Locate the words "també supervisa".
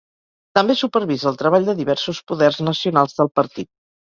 0.59-1.27